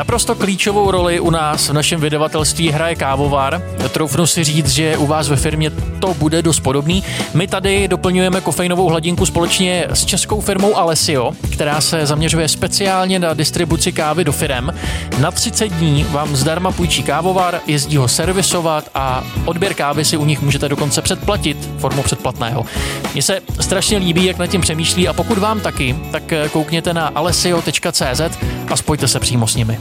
[0.00, 3.62] Naprosto klíčovou roli u nás v našem vydavatelství hraje kávovar.
[3.92, 7.04] Troufnu si říct, že u vás ve firmě to bude dost podobný.
[7.34, 13.34] My tady doplňujeme kofeinovou hladinku společně s českou firmou Alessio, která se zaměřuje speciálně na
[13.34, 14.74] distribuci kávy do firem.
[15.18, 20.24] Na 30 dní vám zdarma půjčí kávovar, jezdí ho servisovat a odběr kávy si u
[20.24, 22.64] nich můžete dokonce předplatit formou předplatného.
[23.12, 26.22] Mně se strašně líbí, jak nad tím přemýšlí a pokud vám taky, tak
[26.52, 28.20] koukněte na alessio.cz
[28.68, 29.78] a spojte se přímo s nimi.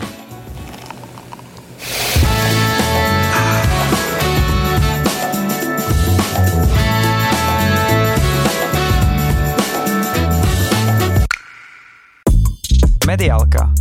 [13.09, 13.73] Mediálka.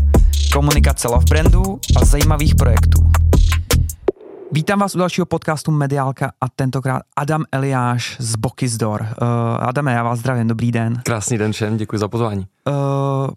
[0.53, 3.11] Komunikace love brandů a zajímavých projektů.
[4.53, 9.03] Vítám vás u dalšího podcastu Mediálka a tentokrát Adam Eliáš z Bokizdor.
[9.03, 9.09] Uh,
[9.61, 11.01] Adame, já vás zdravím, dobrý den.
[11.05, 12.47] Krásný den všem, děkuji za pozvání.
[12.69, 12.75] Uh,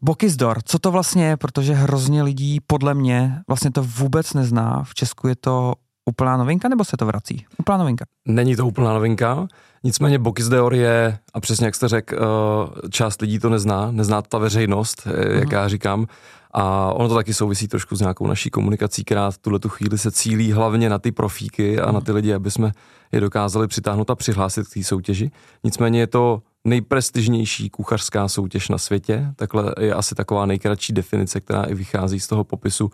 [0.02, 4.84] Bokizdor, co to vlastně je, protože hrozně lidí podle mě vlastně to vůbec nezná.
[4.84, 5.74] V Česku je to
[6.06, 7.46] úplná novinka nebo se to vrací?
[7.58, 8.06] Úplná novinka.
[8.28, 9.48] Není to úplná novinka,
[9.84, 14.38] nicméně Bokizdor je, a přesně jak jste řekl, uh, část lidí to nezná, nezná ta
[14.38, 15.40] veřejnost, uh-huh.
[15.40, 16.08] jak já říkám,
[16.54, 19.98] a ono to taky souvisí trošku s nějakou naší komunikací, která v tuhle tu chvíli
[19.98, 22.72] se cílí hlavně na ty profíky a na ty lidi, aby jsme
[23.12, 25.32] je dokázali přitáhnout a přihlásit k té soutěži.
[25.64, 31.64] Nicméně je to nejprestižnější kuchařská soutěž na světě, takhle je asi taková nejkratší definice, která
[31.64, 32.92] i vychází z toho popisu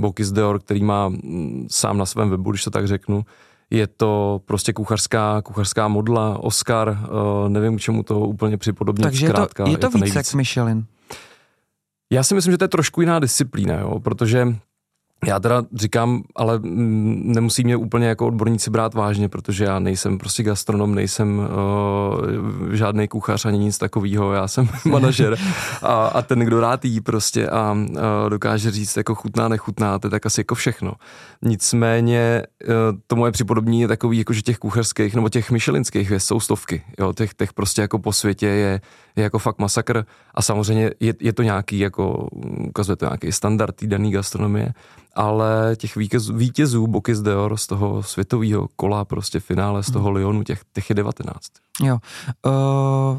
[0.00, 3.24] Bokis Deor, který má mm, sám na svém webu, když to tak řeknu,
[3.70, 9.02] je to prostě kuchařská, kuchařská modla, Oscar, uh, nevím k čemu to úplně připodobně.
[9.02, 10.84] Takže zkrátka, je to, je to, je to víc jak Michelin.
[12.12, 14.56] Já si myslím, že to je trošku jiná disciplína, jo, protože
[15.26, 20.42] já teda říkám, ale nemusí mě úplně jako odborníci brát vážně, protože já nejsem prostě
[20.42, 25.38] gastronom, nejsem uh, žádný kuchař ani nic takového, já jsem manažer
[25.82, 27.96] a, a ten, kdo rád jí prostě a uh,
[28.28, 30.92] dokáže říct jako chutná, nechutná, to je tak asi jako všechno.
[31.42, 32.74] Nicméně uh,
[33.06, 36.82] to moje připodobní je takový, jako že těch kuchařských nebo těch myšelinských hvězd jsou stovky,
[36.98, 38.80] jo, těch, těch prostě jako po světě je,
[39.16, 42.28] je jako fakt masakr a samozřejmě je, je to nějaký jako,
[42.68, 44.72] ukazuje to nějaký standard té dané gastronomie,
[45.14, 50.16] ale těch vítězů, vítězů Bokis Deor z toho světového kola, prostě finále z toho hmm.
[50.16, 51.40] Lyonu, těch, těch je 19.
[51.82, 51.98] Jo.
[52.46, 53.18] Uh,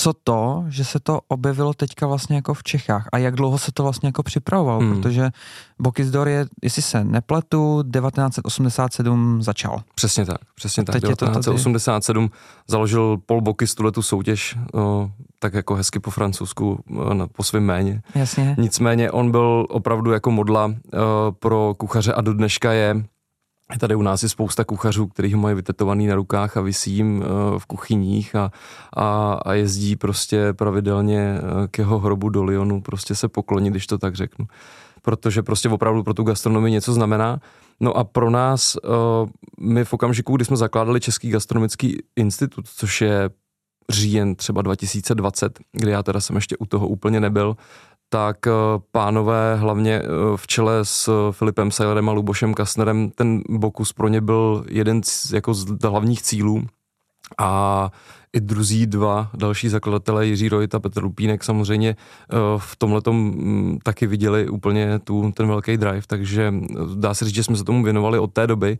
[0.00, 3.72] co to, že se to objevilo teďka vlastně jako v Čechách a jak dlouho se
[3.72, 4.96] to vlastně jako připravovalo, hmm.
[4.96, 5.30] protože
[5.78, 9.82] Bokisdor je, jestli se nepletu, 1987 začal.
[9.94, 11.00] Přesně tak, přesně tak.
[11.00, 12.40] 1987 tady...
[12.68, 17.64] založil Paul Bokis tuhle tu soutěž, o, tak jako hezky po francouzsku, o, po svém
[17.64, 18.02] méně.
[18.14, 18.56] Jasně.
[18.58, 23.04] Nicméně on byl opravdu jako modla o, pro kuchaře a do dneška je
[23.76, 27.58] Tady u nás je spousta kuchařů, kteří mají vytetovaný na rukách a vysí jim eh,
[27.58, 28.52] v kuchyních a,
[28.96, 33.86] a, a jezdí prostě pravidelně eh, k jeho hrobu do Lyonu, prostě se poklonit, když
[33.86, 34.46] to tak řeknu.
[35.02, 37.40] Protože prostě opravdu pro tu gastronomii něco znamená.
[37.80, 38.88] No a pro nás, eh,
[39.60, 43.30] my v okamžiku, kdy jsme zakládali Český gastronomický institut, což je
[43.90, 47.56] říjen třeba 2020, kdy já teda jsem ještě u toho úplně nebyl,
[48.08, 48.50] tak eh,
[48.92, 54.20] pánové hlavně eh, v čele s Filipem Sajlerem a Lubošem Kasnerem, ten Bokus pro ně
[54.20, 56.66] byl jeden z, jako z hlavních cílů.
[57.38, 57.90] A
[58.32, 63.78] i druzí dva další zakladatelé, Jiří Rojit a Petr Lupínek samozřejmě eh, v tomhle mm,
[63.82, 66.54] taky viděli úplně tu, ten velký drive, takže
[66.94, 68.78] dá se říct, že jsme se tomu věnovali od té doby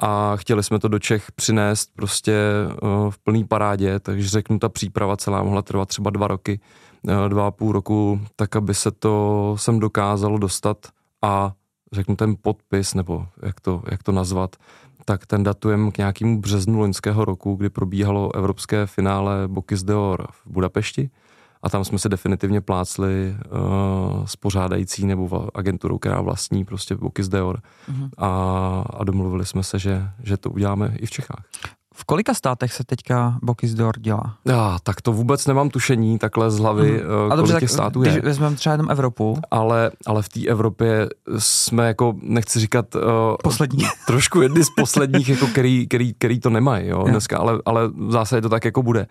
[0.00, 2.34] a chtěli jsme to do Čech přinést prostě
[3.10, 6.60] v plný parádě, takže řeknu, ta příprava celá mohla trvat třeba dva roky
[7.08, 10.86] Eh, dva a půl roku, tak aby se to sem dokázalo dostat
[11.22, 11.52] a
[11.92, 14.56] řeknu ten podpis, nebo jak to, jak to nazvat,
[15.04, 20.46] tak ten datujem k nějakému březnu loňského roku, kdy probíhalo evropské finále Bokis d'Or v
[20.46, 21.10] Budapešti
[21.66, 27.28] a tam jsme se definitivně plácli uh, s pořádající nebo agenturou, která vlastní prostě Bokis
[27.28, 27.60] d'Or
[27.90, 28.08] mm-hmm.
[28.18, 28.30] a,
[28.90, 31.44] a domluvili jsme se, že, že to uděláme i v Čechách.
[31.98, 34.36] V kolika státech se teďka Bokis d'Or dělá?
[34.44, 37.28] Já, tak to vůbec nemám tušení takhle z hlavy, mm.
[37.28, 38.20] Kolik dobře, těch států když je.
[38.20, 39.38] vezmeme třeba jenom Evropu.
[39.50, 41.08] Ale, ale v té Evropě
[41.38, 42.94] jsme jako, nechci říkat...
[42.94, 43.02] Uh,
[43.42, 43.84] Poslední.
[44.06, 48.10] trošku jedni z posledních, jako který, který, který to nemají, jo, dneska, ale, ale v
[48.10, 49.06] zásadě to tak jako bude.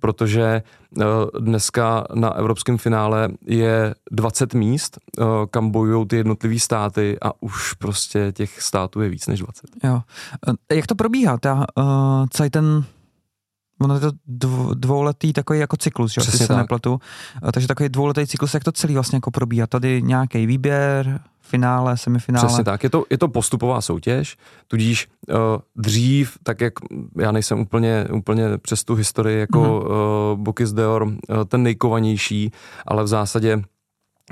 [0.00, 0.62] Protože
[0.96, 1.04] uh,
[1.40, 7.72] dneska na evropském finále je 20 míst, uh, kam bojují ty jednotlivé státy a už
[7.72, 9.66] prostě těch států je víc než 20.
[9.84, 10.00] Jo.
[10.72, 11.38] Jak to probíhá?
[11.38, 12.84] Ta, uh, celý ten
[13.80, 14.10] Ono je to
[14.74, 17.00] dvouletý takový jako cyklus, že se nepletu.
[17.52, 19.66] Takže takový dvouletý cyklus, jak to celý vlastně jako probíhá.
[19.66, 22.46] Tady nějaký výběr, finále, semifinále.
[22.46, 24.36] Přesně tak, je to, je to postupová soutěž,
[24.68, 25.36] tudíž uh,
[25.76, 26.72] dřív, tak jak
[27.18, 30.32] já nejsem úplně, úplně přes tu historii jako mm-hmm.
[30.32, 31.14] uh, Bokis Deor uh,
[31.48, 32.52] ten nejkovanější,
[32.86, 33.62] ale v zásadě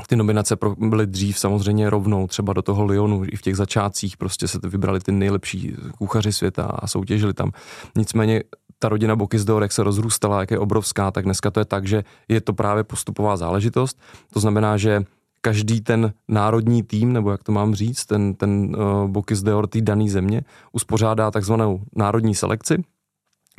[0.06, 4.48] ty nominace byly dřív samozřejmě rovnou, třeba do toho Lyonu, i v těch začátcích prostě
[4.48, 7.50] se vybrali ty nejlepší kuchaři světa a soutěžili tam.
[7.96, 8.42] Nicméně
[8.78, 12.04] ta rodina Bokisdor, jak se rozrůstala, jak je obrovská, tak dneska to je tak, že
[12.28, 14.00] je to právě postupová záležitost.
[14.32, 15.04] To znamená, že
[15.40, 19.80] každý ten národní tým, nebo jak to mám říct, ten, ten uh, Bokis Deor té
[19.80, 20.42] dané země,
[20.72, 22.84] uspořádá takzvanou národní selekci,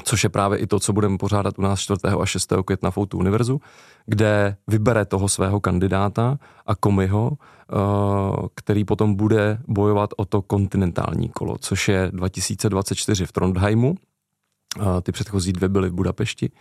[0.04, 2.00] což je právě i to, co budeme pořádat u nás 4.
[2.22, 2.54] a 6.
[2.66, 3.62] května v Outu Univerzu,
[4.06, 11.30] kde vybere toho svého kandidáta a komiho, uh, který potom bude bojovat o to kontinentální
[11.30, 13.96] kolo, což je 2024 v Trondheimu.
[14.78, 16.52] Uh, ty předchozí dvě byly v Budapešti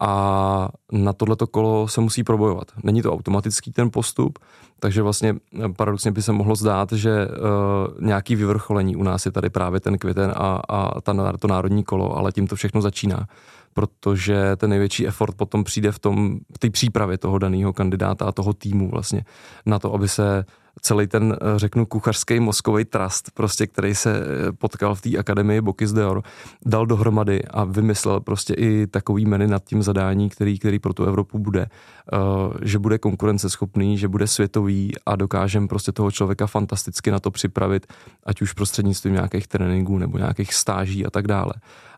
[0.00, 2.72] a na tohleto kolo se musí probojovat.
[2.82, 4.38] Není to automatický ten postup,
[4.80, 5.34] takže vlastně
[5.64, 9.80] eh, paradoxně by se mohlo zdát, že uh, nějaký vyvrcholení u nás je tady právě
[9.80, 13.26] ten květen a, a ta, to národní kolo, ale tím to všechno začíná
[13.74, 18.32] protože ten největší effort potom přijde v tom, v té přípravě toho daného kandidáta a
[18.32, 19.24] toho týmu vlastně
[19.66, 20.44] na to, aby se
[20.82, 25.60] celý ten, eh, řeknu, kuchařský mozkový trust, prostě, který se eh, potkal v té akademii
[25.60, 26.22] Bokis Deor,
[26.66, 31.04] dal dohromady a vymyslel prostě i takový meny nad tím zadání, který, který pro tu
[31.04, 31.66] Evropu bude,
[32.12, 37.30] uh, že bude konkurenceschopný, že bude světový a dokážem prostě toho člověka fantasticky na to
[37.30, 37.86] připravit,
[38.24, 41.52] ať už prostřednictvím nějakých tréninků nebo nějakých stáží a tak dále.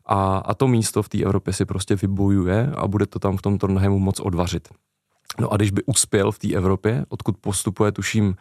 [0.07, 3.43] A, a to místo v té Evropě si prostě vybojuje a bude to tam v
[3.43, 4.69] tom Trondheimu moc odvařit.
[5.41, 8.35] No a když by uspěl v té Evropě, odkud postupuje, tuším,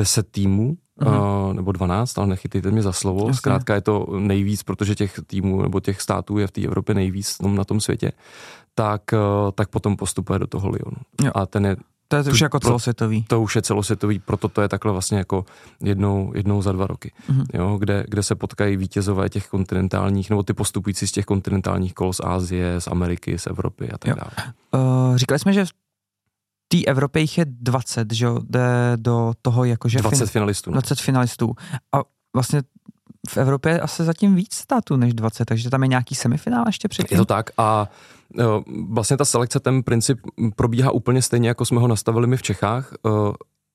[0.00, 1.52] 10 týmů, mm-hmm.
[1.52, 3.20] nebo 12, ale nechytejte mě za slovo.
[3.20, 3.34] Jasně.
[3.34, 7.36] Zkrátka je to nejvíc, protože těch týmů nebo těch států je v té Evropě nejvíc
[7.42, 8.12] na tom světě,
[8.74, 10.96] tak, uh, tak potom postupuje do toho Lyonu.
[11.24, 11.30] Jo.
[11.34, 11.76] A ten je
[12.08, 13.24] to je už jako celosvětový.
[13.28, 15.44] To už je celosvětový, proto to je takhle vlastně jako
[15.82, 17.44] jednou, jednou za dva roky, mm-hmm.
[17.54, 22.12] jo, kde, kde se potkají vítězové těch kontinentálních, nebo ty postupující z těch kontinentálních kol
[22.12, 24.16] z Ázie, z Ameriky, z Evropy a tak jo.
[24.18, 24.52] dále.
[25.10, 25.64] Uh, říkali jsme, že
[26.72, 29.98] té Evropě jich je 20, že jo, jde do toho jakože...
[29.98, 30.70] 20 fin- finalistů.
[30.70, 31.02] 20 no.
[31.04, 31.54] finalistů.
[31.92, 32.00] A
[32.34, 32.62] vlastně
[33.28, 36.88] v Evropě je asi zatím víc států než 20, takže tam je nějaký semifinál ještě
[36.88, 37.16] předtím.
[37.16, 37.88] Je to tak a
[38.88, 40.18] vlastně ta selekce, ten princip
[40.56, 42.92] probíhá úplně stejně, jako jsme ho nastavili my v Čechách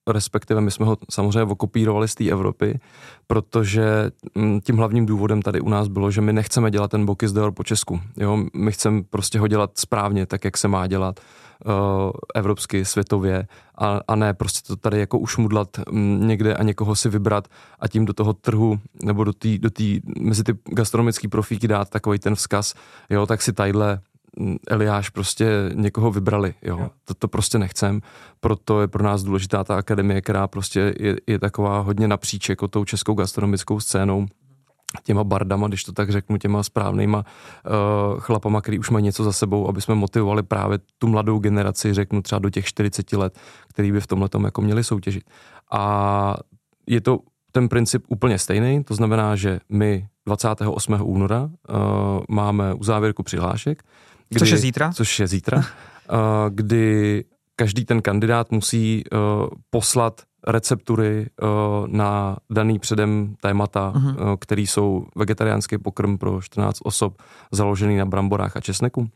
[0.08, 2.80] respektive my jsme ho samozřejmě okopírovali z té Evropy,
[3.26, 4.10] protože
[4.64, 7.64] tím hlavním důvodem tady u nás bylo, že my nechceme dělat ten Bokis d'Or po
[7.64, 8.00] Česku.
[8.16, 8.44] Jo?
[8.54, 11.20] My chceme prostě ho dělat správně, tak jak se má dělat
[12.34, 13.46] evropsky, světově
[13.78, 17.48] a, a ne prostě to tady jako ušmudlat um, někde a někoho si vybrat
[17.80, 21.90] a tím do toho trhu nebo do tý, do tý, mezi ty gastronomické profíky dát
[21.90, 22.74] takový ten vzkaz,
[23.10, 24.00] jo, tak si tadyhle
[24.68, 26.78] Eliáš prostě někoho vybrali, jo.
[26.78, 26.90] jo.
[27.04, 28.00] To, to prostě nechcem,
[28.40, 32.68] proto je pro nás důležitá ta akademie, která prostě je, je taková hodně napříč jako
[32.68, 34.26] tou českou gastronomickou scénou,
[35.02, 39.32] těma bardama, když to tak řeknu, těma správnýma uh, chlapama, který už mají něco za
[39.32, 43.38] sebou, aby jsme motivovali právě tu mladou generaci, řeknu třeba do těch 40 let,
[43.68, 45.24] který by v tomhle jako měli soutěžit.
[45.72, 46.36] A
[46.86, 47.18] je to
[47.52, 50.98] ten princip úplně stejný, to znamená, že my 28.
[51.02, 51.78] února uh,
[52.28, 53.82] máme uzávěrku přihlášek,
[54.28, 54.92] Kdy, což je zítra?
[54.92, 55.64] Což je zítra, uh,
[56.50, 57.24] kdy
[57.56, 59.18] každý ten kandidát musí uh,
[59.70, 61.48] poslat receptury uh,
[61.86, 64.22] na daný předem témata, uh-huh.
[64.22, 67.22] uh, který jsou vegetariánský pokrm pro 14 osob,
[67.52, 69.08] založený na bramborách a česneku.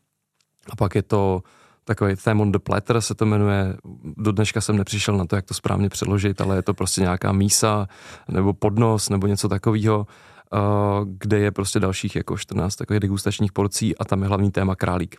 [0.72, 1.42] A pak je to
[1.84, 3.76] takový Theme on the Platter se to jmenuje.
[4.16, 7.32] Do dneška jsem nepřišel na to, jak to správně přeložit, ale je to prostě nějaká
[7.32, 7.86] mísa
[8.28, 10.06] nebo podnos nebo něco takového
[11.04, 15.16] kde je prostě dalších jako 14 takových degustačních porcí a tam je hlavní téma králík.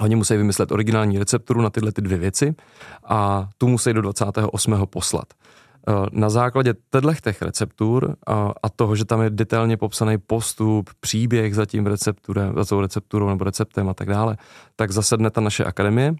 [0.00, 2.54] Oni musí vymyslet originální recepturu na tyhle ty dvě věci
[3.04, 4.86] a tu musí do 28.
[4.86, 5.26] poslat.
[6.12, 6.74] Na základě
[7.24, 8.16] těch receptur
[8.62, 13.28] a toho, že tam je detailně popsaný postup, příběh za tím recepturem, za tou recepturou
[13.28, 14.36] nebo receptem a tak dále,
[14.76, 16.14] tak zasedne ta naše akademie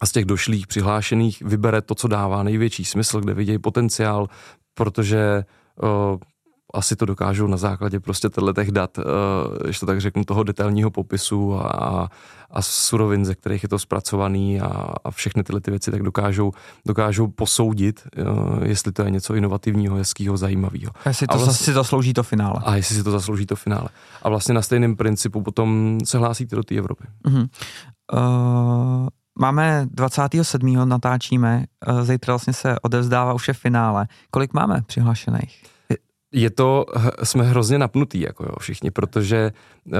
[0.00, 4.26] a z těch došlých přihlášených vybere to, co dává největší smysl, kde vidějí potenciál,
[4.74, 5.44] protože
[6.74, 8.98] asi to dokážou na základě prostě těch dat,
[9.64, 12.08] když to tak řeknu, toho detailního popisu a,
[12.50, 14.66] a surovin, ze kterých je to zpracovaný a,
[15.04, 16.52] a všechny tyhle ty věci, tak dokážou,
[16.86, 18.08] dokážou posoudit,
[18.62, 20.92] jestli to je něco inovativního, hezkého, zajímavého.
[21.04, 22.60] A jestli to a vlastně, si zaslouží to finále.
[22.64, 23.88] A jestli si to zaslouží to finále.
[24.22, 27.04] A vlastně na stejném principu potom se hlásíte do té Evropy.
[27.24, 27.48] Uh-huh.
[28.12, 29.08] Uh...
[29.38, 30.88] Máme 27.
[30.88, 31.64] natáčíme,
[32.02, 34.06] zítra vlastně se odevzdává už je finále.
[34.30, 35.62] Kolik máme přihlášených?
[36.32, 36.86] Je to,
[37.22, 39.52] jsme hrozně napnutý, jako jo, všichni, protože
[39.86, 39.98] uh,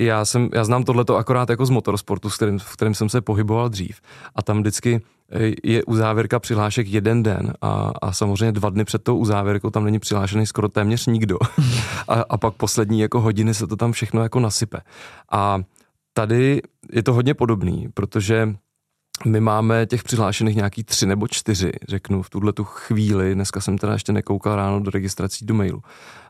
[0.00, 3.20] já jsem, já znám tohleto akorát jako z motorsportu, s kterým, v kterém jsem se
[3.20, 4.00] pohyboval dřív
[4.34, 5.00] a tam vždycky
[5.32, 9.84] eh, je uzávěrka přihlášek jeden den a, a samozřejmě dva dny před tou uzávěrkou tam
[9.84, 11.38] není přihlášený skoro téměř nikdo
[12.08, 14.78] a, a pak poslední jako hodiny se to tam všechno jako nasype.
[15.32, 15.60] A
[16.12, 16.62] tady
[16.92, 18.54] je to hodně podobný, protože
[19.26, 23.34] my máme těch přihlášených nějaký tři nebo čtyři, řeknu, v tuhle tu chvíli.
[23.34, 25.82] Dneska jsem teda ještě nekoukal ráno do registrací do mailu.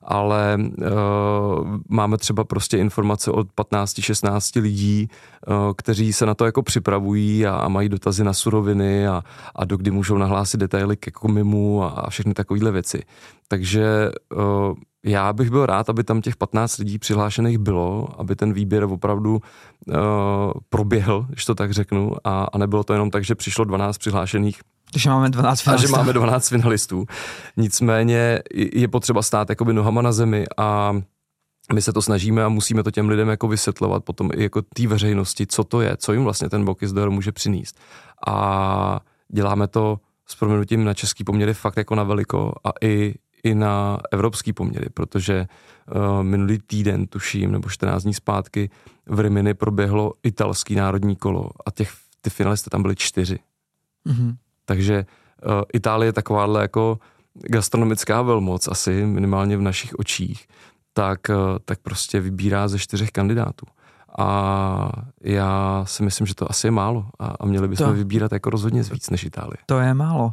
[0.02, 5.08] Ale uh, máme třeba prostě informace od 15-16 lidí,
[5.46, 9.22] uh, kteří se na to jako připravují a, a mají dotazy na suroviny a,
[9.54, 13.02] a dokdy můžou nahlásit detaily ke komimu a, a všechny takovéhle věci.
[13.48, 18.52] Takže uh, já bych byl rád, aby tam těch 15 lidí přihlášených bylo, aby ten
[18.52, 19.40] výběr opravdu
[20.68, 24.60] proběhl, když to tak řeknu, a, a nebylo to jenom tak, že přišlo 12 přihlášených
[24.96, 25.86] že máme 12 finalistů.
[25.86, 27.06] A že máme 12 finalistů.
[27.56, 30.96] Nicméně je potřeba stát jakoby nohama na zemi a
[31.72, 34.86] my se to snažíme a musíme to těm lidem jako vysvětlovat potom i jako té
[34.86, 37.78] veřejnosti, co to je, co jim vlastně ten Bokis d'Or může přinést.
[38.26, 39.00] A
[39.32, 43.14] děláme to s proměnutím na český poměry fakt jako na veliko a i,
[43.44, 45.46] i na evropský poměry, protože
[45.94, 48.70] uh, minulý týden, tuším, nebo 14 dní zpátky
[49.06, 53.38] v Rimini proběhlo italský národní kolo a těch, ty finalisty tam byly čtyři.
[54.06, 54.36] Mm-hmm.
[54.64, 55.06] Takže
[55.46, 56.98] uh, Itálie je takováhle jako
[57.34, 60.46] gastronomická velmoc asi, minimálně v našich očích,
[60.92, 63.66] tak, uh, tak prostě vybírá ze čtyřech kandidátů.
[64.18, 64.92] A
[65.24, 68.50] já si myslím, že to asi je málo a, a měli bychom to, vybírat jako
[68.50, 69.56] rozhodně víc než Itálie.
[69.66, 70.32] To je málo.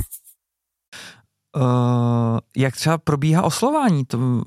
[1.55, 4.43] Uh, jak třeba probíhá oslování, to,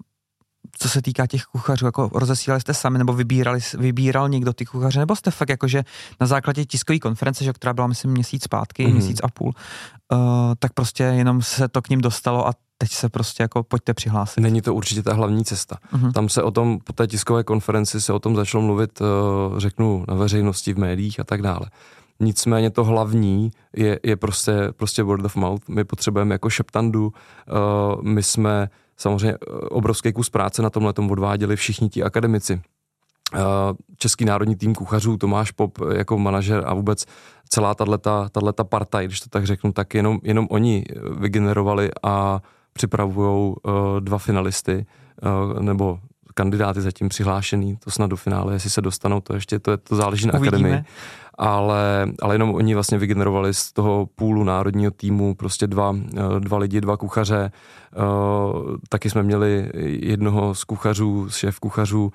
[0.79, 4.99] co se týká těch kuchařů, jako rozesílali jste sami, nebo vybírali, vybíral někdo ty kuchaře,
[4.99, 5.85] nebo jste fakt jakože
[6.21, 8.93] na základě tiskové konference, že, která byla myslím měsíc zpátky, mm-hmm.
[8.93, 9.53] měsíc a půl,
[10.13, 10.19] uh,
[10.59, 14.41] tak prostě jenom se to k ním dostalo a teď se prostě jako pojďte přihlásit.
[14.41, 15.77] Není to určitě ta hlavní cesta.
[15.93, 16.13] Mm-hmm.
[16.13, 19.07] Tam se o tom, po té tiskové konferenci se o tom začalo mluvit, uh,
[19.59, 21.67] řeknu, na veřejnosti, v médiích a tak dále.
[22.21, 25.69] Nicméně to hlavní je, je prostě, prostě word of mouth.
[25.69, 31.11] My potřebujeme jako šeptandu, uh, my jsme samozřejmě eh, obrovský kus práce na tomhle tom
[31.11, 32.61] odváděli všichni ti akademici.
[33.35, 33.41] Uh,
[33.99, 37.05] Český národní tým kuchařů, Tomáš Pop jako manažer a vůbec
[37.49, 40.85] celá tato parta, když to tak řeknu, tak jenom, jenom oni
[41.19, 42.41] vygenerovali a
[42.73, 44.87] připravují uh, dva finalisty,
[45.55, 45.99] uh, nebo
[46.35, 49.97] kandidáty zatím přihlášený, to snad do finále, jestli se dostanou, to ještě to, je, to
[49.97, 50.57] záleží na Uvidíme.
[50.57, 50.85] akademii
[51.39, 56.59] ale, ale jenom oni vlastně vygenerovali z toho půlu národního týmu prostě dva, eh, dva
[56.59, 57.53] lidi, dva kuchaře.
[57.53, 57.99] Eh,
[58.89, 62.13] taky jsme měli jednoho z kuchařů, šéf kuchařů,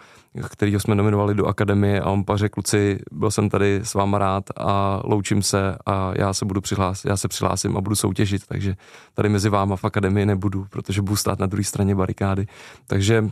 [0.49, 4.17] kterýho jsme nominovali do akademie a on pak řekl, kluci, byl jsem tady s váma
[4.17, 8.47] rád a loučím se a já se budu přihlásit, já se přihlásím a budu soutěžit,
[8.47, 8.75] takže
[9.13, 12.47] tady mezi váma v akademii nebudu, protože budu stát na druhé straně barikády.
[12.87, 13.29] Takže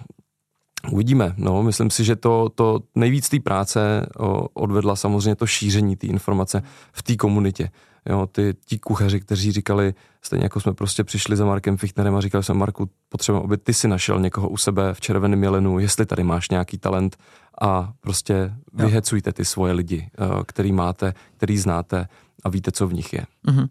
[0.91, 1.33] Uvidíme.
[1.37, 4.07] No, myslím si, že to, to nejvíc té práce
[4.53, 7.69] odvedla samozřejmě to šíření té informace v té komunitě.
[8.09, 12.21] Jo, ty, ti kuchaři, kteří říkali, stejně jako jsme prostě přišli za Markem Fichtnerem a
[12.21, 16.05] říkali jsme, Marku, potřebujeme, aby ty si našel někoho u sebe v červeném jelenu, jestli
[16.05, 17.17] tady máš nějaký talent
[17.61, 20.09] a prostě vyhecujte ty svoje lidi,
[20.45, 22.07] který máte, který znáte
[22.43, 23.25] a víte, co v nich je.
[23.47, 23.67] Uh-huh.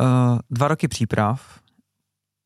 [0.00, 1.58] Uh, dva roky příprav,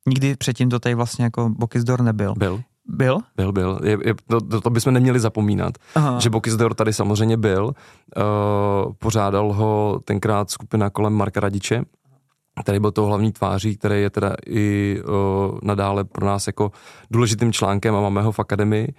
[0.09, 2.35] Nikdy předtím to tady vlastně jako Bokisdor nebyl.
[2.35, 2.63] Byl.
[2.87, 3.19] Byl?
[3.37, 3.81] Byl, byl.
[3.85, 4.15] Je, je,
[4.51, 6.19] to, to bychom neměli zapomínat, Aha.
[6.19, 7.65] že Bokis Dor tady samozřejmě byl.
[7.65, 11.83] Uh, pořádal ho tenkrát skupina kolem Marka Radiče,
[12.63, 16.73] který byl to hlavní tváří, který je teda i uh, nadále pro nás jako
[17.11, 18.95] důležitým článkem a máme ho v akademii.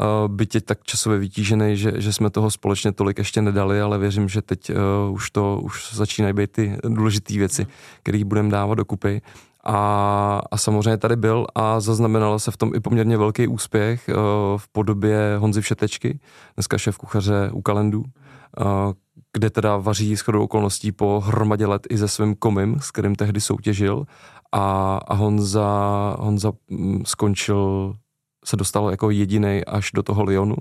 [0.00, 3.98] Uh, byť je tak časově vytížený, že, že jsme toho společně tolik ještě nedali, ale
[3.98, 7.66] věřím, že teď uh, už to už začínají být ty důležité věci,
[8.02, 9.22] které budeme dávat dokupy.
[9.64, 14.14] A, a samozřejmě tady byl a zaznamenal se v tom i poměrně velký úspěch uh,
[14.56, 16.20] v podobě Honzy Všetečky,
[16.56, 18.06] dneska šéf kuchaře u Kalendu, uh,
[19.32, 23.14] kde teda vaří s chodou okolností po hromadě let i se svým komim, s kterým
[23.14, 24.04] tehdy soutěžil
[24.52, 27.94] a, a Honza, Honza mm, skončil,
[28.44, 30.56] se dostal jako jediný až do toho Lyonu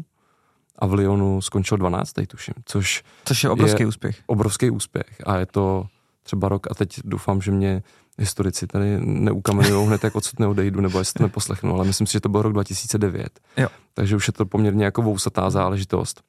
[0.80, 2.14] a v Lyonu skončil 12.
[2.28, 4.22] tuším, což, což je obrovský je úspěch.
[4.28, 5.86] Obrovský úspěch a je to
[6.28, 7.84] třeba rok a teď doufám, že mě
[8.18, 12.20] historici tady neukamenují hned, jak odsud neodejdu, nebo jestli to neposlechnu, ale myslím si, že
[12.20, 13.40] to byl rok 2009.
[13.58, 13.68] Jo.
[13.94, 16.22] Takže už je to poměrně jako vousatá záležitost.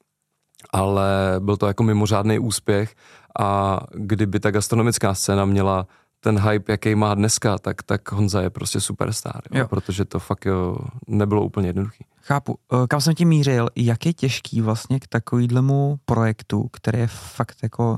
[0.73, 2.95] Ale byl to jako mimořádný úspěch
[3.39, 5.87] a kdyby ta gastronomická scéna měla
[6.19, 9.59] ten hype, jaký má dneska, tak, tak Honza je prostě superstar, jo.
[9.59, 10.77] Jo, protože to fakt jo,
[11.07, 12.03] nebylo úplně jednoduché.
[12.21, 12.57] Chápu.
[12.73, 17.57] Eh, kam jsem tím mířil, jak je těžký vlastně k takovýhlemu projektu, který je fakt
[17.63, 17.97] jako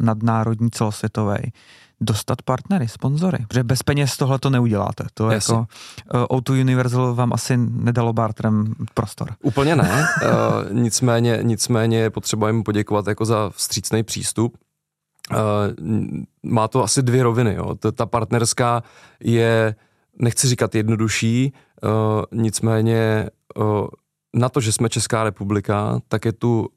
[0.00, 1.38] nadnárodní, celosvětové,
[2.00, 5.04] dostat partnery, sponzory, protože bez peněz tohle to neuděláte.
[5.14, 5.54] To Jasně.
[5.54, 5.66] jako
[6.32, 9.28] uh, O2 Universal vám asi nedalo barterem prostor.
[9.42, 10.30] Úplně ne, uh,
[10.72, 14.58] nicméně, nicméně je potřeba jim poděkovat jako za vstřícný přístup.
[15.30, 15.38] Uh,
[16.42, 17.54] má to asi dvě roviny.
[17.54, 17.74] Jo.
[17.94, 18.82] Ta partnerská
[19.20, 19.74] je,
[20.18, 23.86] nechci říkat jednodušší, uh, nicméně uh,
[24.34, 26.68] na to, že jsme Česká republika, tak je tu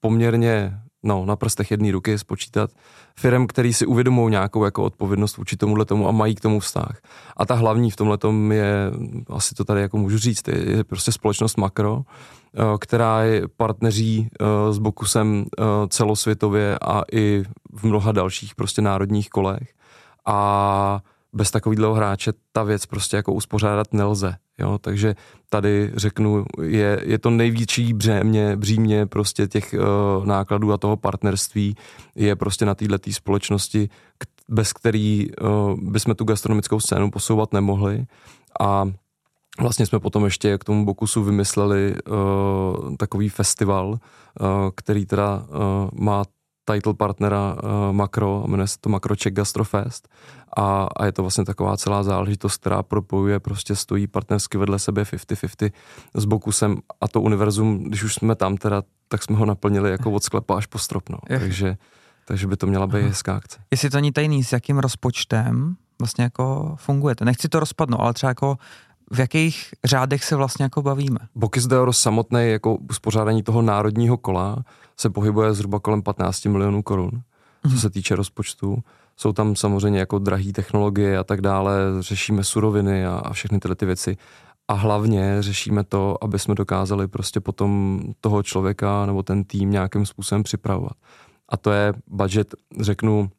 [0.00, 2.70] poměrně no, na prstech jedné ruky spočítat
[3.16, 7.00] firm, který si uvědomují nějakou jako odpovědnost vůči tomuhle tomu a mají k tomu vztah.
[7.36, 8.18] A ta hlavní v tomhle
[8.50, 8.90] je,
[9.28, 14.72] asi to tady jako můžu říct, je, prostě společnost Makro, eh, která je partneří eh,
[14.72, 19.74] s Bokusem eh, celosvětově a i v mnoha dalších prostě národních kolech.
[20.26, 21.00] A
[21.32, 24.36] bez takového hráče ta věc prostě jako uspořádat nelze.
[24.58, 25.14] Jo, takže
[25.48, 29.74] tady řeknu, je, je to největší břemě, břímě prostě těch
[30.18, 31.76] uh, nákladů a toho partnerství
[32.14, 33.88] je prostě na této společnosti,
[34.18, 38.06] k, bez který uh, bychom tu gastronomickou scénu posouvat nemohli.
[38.60, 38.84] A
[39.60, 43.98] Vlastně jsme potom ještě k tomu Bokusu vymysleli uh, takový festival, uh,
[44.74, 46.24] který teda uh, má
[46.72, 50.08] title partnera uh, Makro, jmenuje se to Makro Czech Gastrofest
[50.56, 55.02] a, a je to vlastně taková celá záležitost, která propojuje, prostě stojí partnersky vedle sebe
[55.02, 55.72] 50-50
[56.14, 60.10] s Bokusem a to univerzum, když už jsme tam teda, tak jsme ho naplnili jako
[60.10, 61.18] od sklepa až po strop, no.
[61.38, 61.76] takže,
[62.24, 63.08] takže by to měla být Aha.
[63.08, 63.58] hezká akce.
[63.70, 67.24] Jestli to není tajný, s jakým rozpočtem vlastně jako fungujete?
[67.24, 68.58] Nechci to rozpadnout, ale třeba jako
[69.12, 71.18] v jakých řádech se vlastně jako bavíme?
[71.34, 74.64] Bokis Deoro samotné jako uspořádání toho národního kola
[74.96, 77.10] se pohybuje zhruba kolem 15 milionů korun,
[77.62, 77.78] co mhm.
[77.78, 78.78] se týče rozpočtu.
[79.16, 83.76] Jsou tam samozřejmě jako drahé technologie a tak dále, řešíme suroviny a, a všechny tyhle
[83.76, 84.16] ty věci.
[84.68, 90.06] A hlavně řešíme to, aby jsme dokázali prostě potom toho člověka nebo ten tým nějakým
[90.06, 90.92] způsobem připravovat.
[91.48, 93.30] A to je budget, řeknu,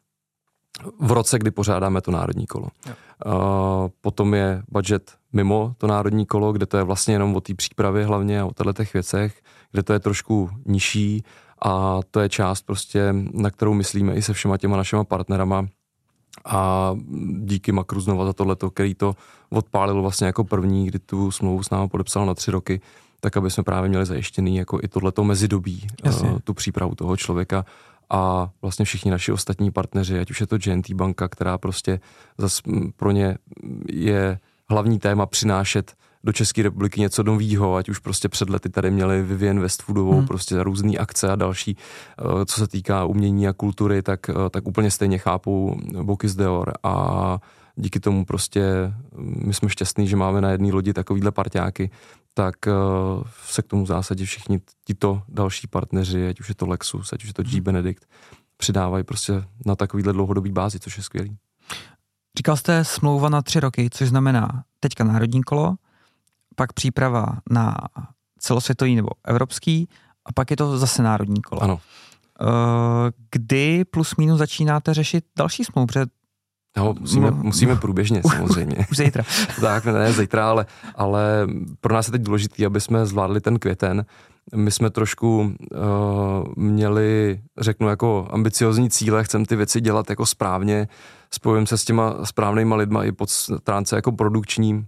[0.99, 2.67] v roce, kdy pořádáme to národní kolo.
[2.87, 2.93] Jo.
[3.25, 7.53] Uh, potom je budget mimo to národní kolo, kde to je vlastně jenom o té
[7.53, 11.23] přípravě hlavně a o těch věcech, kde to je trošku nižší
[11.61, 15.67] a to je část prostě, na kterou myslíme i se všema těma našima partnerama
[16.45, 16.91] a
[17.39, 19.15] díky Makru znova za tohleto, který to
[19.49, 22.81] odpálil vlastně jako první, kdy tu smlouvu s námi podepsal na tři roky,
[23.19, 26.31] tak aby jsme právě měli zajištěný jako i tohleto mezidobí, Jasně.
[26.31, 27.65] Uh, tu přípravu toho člověka
[28.09, 31.99] a vlastně všichni naši ostatní partneři, ať už je to GNT banka, která prostě
[32.37, 32.61] zas
[32.95, 33.37] pro ně
[33.89, 34.39] je
[34.69, 39.23] hlavní téma přinášet do České republiky něco novýho, ať už prostě před lety tady měli
[39.23, 40.27] Vivian Westwoodovou, hmm.
[40.27, 41.77] prostě různé akce a další,
[42.19, 46.73] eh, co se týká umění a kultury, tak, eh, tak úplně stejně chápu Bokis Deor
[46.83, 47.37] a
[47.75, 51.89] díky tomu prostě mm, my jsme šťastní, že máme na jedné lodi takovýhle parťáky,
[52.33, 56.67] tak uh, se k tomu v zásadě všichni tito další partneři, ať už je to
[56.67, 57.63] Lexus, ať už je to G hmm.
[57.63, 58.05] Benedict,
[58.57, 61.37] přidávají prostě na takovýhle dlouhodobý bázi, což je skvělý.
[62.39, 65.75] Říkal jste smlouva na tři roky, což znamená teďka národní kolo,
[66.55, 67.75] pak příprava na
[68.39, 69.89] celosvětový nebo evropský
[70.25, 71.63] a pak je to zase národní kolo.
[71.63, 71.79] Ano.
[72.41, 72.45] Eh,
[73.31, 75.87] kdy plus minus začínáte řešit další smlouvu?
[75.87, 76.05] Protože
[76.77, 78.87] No, musíme, musíme průběžně samozřejmě.
[78.91, 79.23] Už zítra.
[79.61, 81.47] tak, ne zítra, ale, ale
[81.81, 84.05] pro nás je teď důležité, aby jsme zvládli ten květen.
[84.55, 85.53] My jsme trošku uh,
[86.55, 90.87] měli, řeknu, jako ambiciozní cíle, chceme ty věci dělat jako správně,
[91.33, 94.85] spojím se s těma správnýma lidma i pod stránce jako produkční.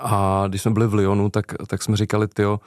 [0.00, 2.60] A když jsme byli v Lyonu, tak, tak jsme říkali, tyjo,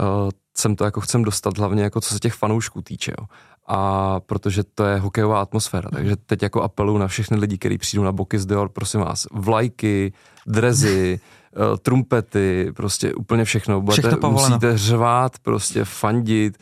[0.00, 3.12] uh, sem to jako chcem dostat, hlavně jako co se těch fanoušků týče.
[3.20, 3.26] Jo
[3.66, 5.90] a protože to je hokejová atmosféra.
[5.90, 10.12] Takže teď jako apeluju na všechny lidi, kteří přijdou na Bokis Dior, prosím vás, vlajky,
[10.46, 11.20] drezy,
[11.82, 13.80] trumpety, prostě úplně všechno.
[13.80, 16.58] Budete, všechno musíte řvát, prostě fandit,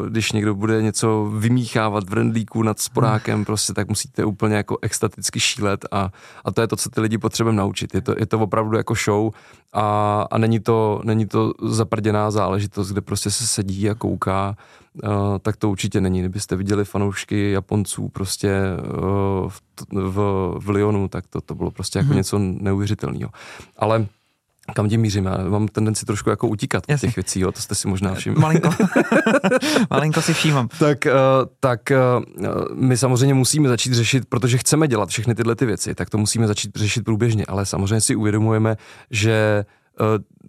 [0.00, 3.44] uh, když někdo bude něco vymíchávat v rendlíku nad sporákem, hmm.
[3.44, 6.10] prostě tak musíte úplně jako extaticky šílet a,
[6.44, 7.94] a to je to, co ty lidi potřebujeme naučit.
[7.94, 9.32] Je to, je to opravdu jako show
[9.72, 14.56] a, a není, to, není to zaprděná záležitost, kde prostě se sedí a kouká,
[15.04, 15.10] uh,
[15.42, 16.20] tak to určitě není.
[16.20, 18.60] Kdybyste viděli fanoušky Japonců prostě
[19.42, 19.60] uh, v,
[19.92, 22.16] v, v Lyonu, tak to, to bylo prostě jako hmm.
[22.16, 23.30] něco neuvěřitelného.
[23.76, 24.06] Ale
[24.74, 25.26] kam tím mířím?
[25.26, 27.52] Já mám tendenci trošku jako utíkat od těch věcí, jo?
[27.52, 28.40] to jste si možná všimli.
[28.40, 28.70] Malinko.
[29.90, 30.68] Malinko si všímám.
[30.78, 31.12] tak, uh,
[31.60, 36.10] tak uh, my samozřejmě musíme začít řešit, protože chceme dělat všechny tyhle ty věci, tak
[36.10, 38.76] to musíme začít řešit průběžně, ale samozřejmě si uvědomujeme,
[39.10, 39.64] že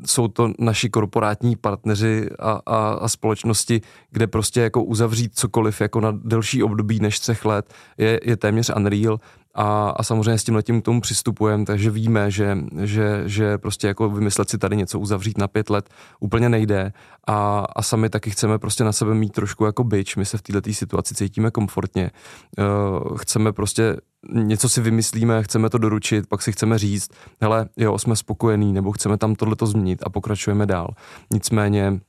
[0.05, 3.81] jsou to naši korporátní partneři a, a, a společnosti,
[4.12, 8.71] kde prostě jako uzavřít cokoliv jako na delší období než třech let je, je téměř
[8.75, 9.19] unreal
[9.55, 13.87] a, a samozřejmě s tím letím k tomu přistupujeme, takže víme, že, že, že prostě
[13.87, 16.93] jako vymyslet si tady něco uzavřít na pět let úplně nejde.
[17.27, 20.41] A, a sami taky chceme prostě na sebe mít trošku jako byč, my se v
[20.41, 22.11] této situaci cítíme komfortně,
[22.57, 23.97] uh, chceme prostě
[24.33, 27.11] něco si vymyslíme, chceme to doručit, pak si chceme říct,
[27.41, 30.87] hele, jo, jsme spokojení, nebo chceme tam tohleto změnit a pokračujeme dál.
[31.33, 31.99] Nicméně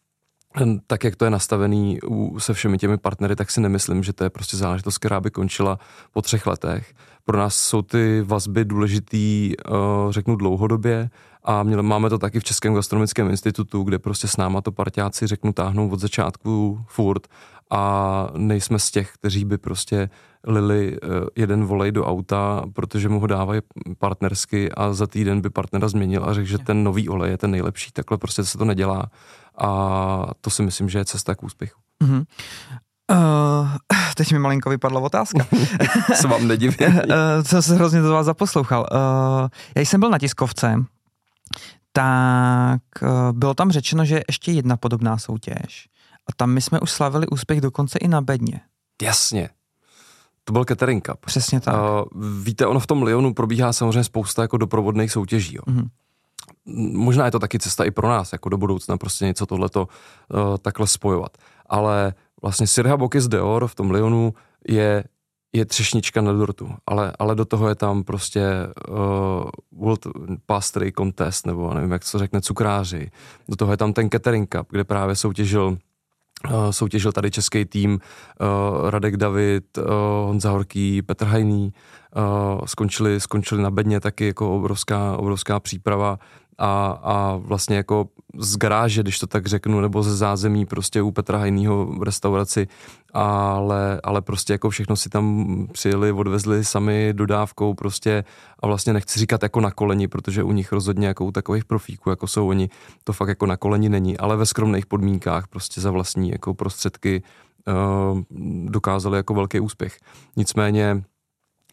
[0.86, 1.98] tak, jak to je nastavený
[2.38, 5.78] se všemi těmi partnery, tak si nemyslím, že to je prostě záležitost, která by končila
[6.12, 6.94] po třech letech.
[7.24, 9.72] Pro nás jsou ty vazby důležitý, eh,
[10.10, 11.10] řeknu dlouhodobě
[11.44, 15.26] a měli, máme to taky v Českém gastronomickém institutu, kde prostě s náma to partiáci,
[15.26, 17.28] řeknu, táhnou od začátku furt
[17.70, 20.10] a nejsme z těch, kteří by prostě
[20.46, 23.60] lili eh, jeden volej do auta, protože mu ho dávají
[23.98, 27.50] partnersky a za týden by partnera změnil a řekl, že ten nový olej je ten
[27.50, 27.92] nejlepší.
[27.92, 29.10] Takhle prostě se to nedělá
[29.58, 31.80] a to si myslím, že je cesta k úspěchu.
[32.04, 32.24] Mm-hmm.
[33.10, 33.68] Uh,
[34.16, 35.46] teď mi malinko vypadla otázka.
[36.14, 36.76] se vám nedivím.
[36.80, 38.86] uh, co se hrozně do vás zaposlouchal.
[38.92, 40.84] Uh, já jsem byl na tiskovce,
[41.92, 45.88] tak uh, bylo tam řečeno, že je ještě jedna podobná soutěž.
[46.28, 48.60] A tam my jsme už slavili úspěch dokonce i na bedně.
[49.02, 49.50] Jasně.
[50.44, 51.26] To byl Catering Cup.
[51.26, 51.74] Přesně tak.
[51.74, 55.54] Uh, víte, ono v tom Lyonu probíhá samozřejmě spousta jako doprovodných soutěží.
[55.56, 55.62] Jo.
[55.66, 55.88] Mm-hmm
[56.92, 60.56] možná je to taky cesta i pro nás, jako do budoucna prostě něco tohleto uh,
[60.58, 61.38] takhle spojovat.
[61.66, 64.34] Ale vlastně Sirha Bokis Deor v tom Lyonu
[64.68, 65.04] je
[65.54, 68.42] je třešnička na dortu, ale, ale do toho je tam prostě
[68.88, 68.96] uh,
[69.72, 70.06] World
[70.46, 73.10] Pastry Contest, nebo nevím, jak to řekne, cukráři.
[73.48, 75.78] Do toho je tam ten Catering Cup, kde právě soutěžil
[76.50, 79.84] uh, soutěžil tady český tým uh, Radek David, uh,
[80.26, 81.72] Honza Horký, Petr Hajný,
[82.16, 86.18] uh, skončili, skončili na bedně taky jako obrovská, obrovská příprava.
[86.58, 91.10] A, a vlastně jako z garáže, když to tak řeknu, nebo ze zázemí prostě u
[91.10, 92.66] Petra Hajnýho v restauraci,
[93.12, 98.24] ale, ale prostě jako všechno si tam přijeli, odvezli sami dodávkou prostě.
[98.62, 102.10] A vlastně nechci říkat jako na koleni, protože u nich rozhodně jako u takových profíků,
[102.10, 102.68] jako jsou oni,
[103.04, 107.22] to fakt jako na koleni není, ale ve skromných podmínkách prostě za vlastní jako prostředky
[108.12, 108.20] uh,
[108.64, 109.96] dokázali jako velký úspěch.
[110.36, 111.02] Nicméně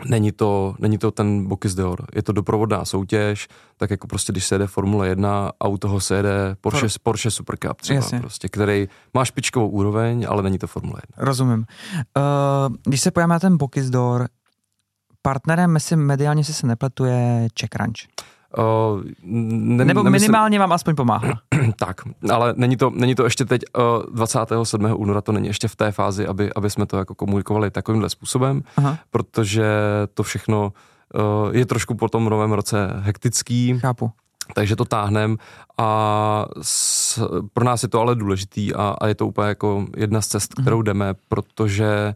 [0.06, 4.46] Není to, není to ten Bokis d'Or, je to doprovodná soutěž, tak jako prostě když
[4.46, 8.02] se jede Formule 1 a u toho se jede Porsche, Por- Porsche Super Cup třeba,
[8.20, 11.26] prostě, který má špičkovou úroveň, ale není to Formule 1.
[11.26, 11.66] Rozumím.
[12.18, 14.28] Uh, když se pojďme na ten Bokis d'Or,
[15.22, 18.00] partnerem, myslím, mediálně si se nepletuje Czech Ranch.
[18.58, 20.24] Uh, ne, Nebo nemysl...
[20.24, 21.40] minimálně vám aspoň pomáhá.
[21.80, 23.62] tak, ale není to, není to ještě teď
[24.08, 24.86] uh, 27.
[24.96, 28.64] února, to není ještě v té fázi, aby, aby jsme to jako komunikovali takovýmhle způsobem,
[28.78, 28.98] Aha.
[29.12, 29.70] protože
[30.14, 30.74] to všechno
[31.14, 33.80] uh, je trošku po tom novém roce hektický.
[33.80, 34.12] Chápu.
[34.54, 35.38] Takže to táhnem
[35.78, 37.22] a s,
[37.54, 40.54] pro nás je to ale důležitý a, a je to úplně jako jedna z cest,
[40.54, 40.84] kterou mhm.
[40.84, 42.16] jdeme, protože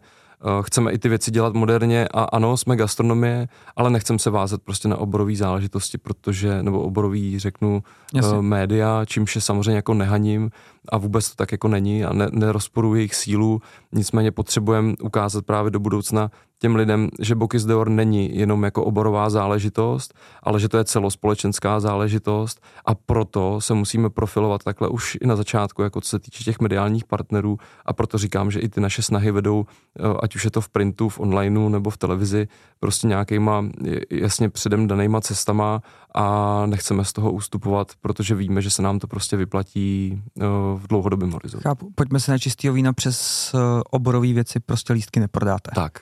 [0.62, 4.88] chceme i ty věci dělat moderně a ano, jsme gastronomie, ale nechceme se vázat prostě
[4.88, 7.82] na oborové záležitosti, protože, nebo oborový, řeknu,
[8.14, 8.38] Jasně.
[8.38, 10.50] Eh, média, čímž je samozřejmě jako nehaním
[10.88, 15.70] a vůbec to tak jako není a ne, nerozporuji jejich sílu, nicméně potřebujeme ukázat právě
[15.70, 16.30] do budoucna
[16.64, 21.80] těm lidem, že Bokis Deor není jenom jako oborová záležitost, ale že to je celospolečenská
[21.80, 26.44] záležitost a proto se musíme profilovat takhle už i na začátku, jako co se týče
[26.44, 29.66] těch mediálních partnerů a proto říkám, že i ty naše snahy vedou,
[29.98, 32.48] eh, ať už je to v printu, v onlineu nebo v televizi,
[32.80, 33.64] prostě nějakýma
[34.10, 35.82] jasně předem danýma cestama
[36.14, 40.44] a nechceme z toho ustupovat, protože víme, že se nám to prostě vyplatí eh,
[40.76, 41.68] v dlouhodobém horizontu.
[41.68, 41.90] Chápu.
[41.94, 43.58] Pojďme se na čistýho vína přes eh,
[43.90, 45.70] oborové věci, prostě lístky neprodáte.
[45.74, 46.00] Tak.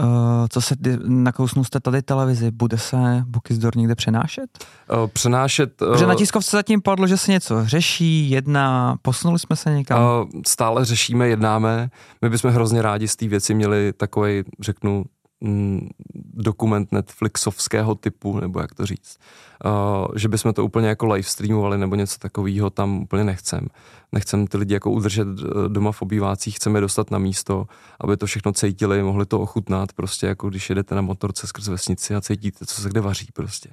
[0.00, 0.06] Uh,
[0.50, 0.74] co se,
[1.06, 4.64] nakousnul jste tady televizi, bude se Bukisdor někde přenášet?
[4.92, 5.82] Uh, přenášet...
[5.82, 10.02] Uh, Protože na tiskovce zatím padlo, že se něco řeší, jedná, posunuli jsme se někam?
[10.02, 11.90] Uh, stále řešíme, jednáme.
[12.22, 15.04] My bychom hrozně rádi z té věci měli takový, řeknu,
[15.40, 15.88] mm,
[16.34, 19.18] dokument Netflixovského typu, nebo jak to říct.
[19.64, 23.66] Uh, že bychom to úplně jako live streamovali nebo něco takového tam úplně nechcem.
[24.12, 27.66] Nechcem ty lidi jako udržet eh, doma v obývácích, chceme dostat na místo,
[28.00, 32.14] aby to všechno cítili, mohli to ochutnat, prostě jako když jedete na motorce skrz vesnici
[32.14, 33.70] a cítíte, co se kde vaří prostě.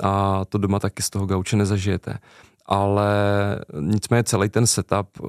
[0.00, 2.18] A to doma taky z toho gauče nezažijete
[2.66, 3.06] ale
[3.80, 5.28] nicméně celý ten setup, uh,